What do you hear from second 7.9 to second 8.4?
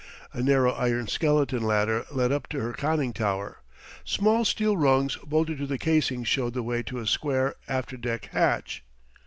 deck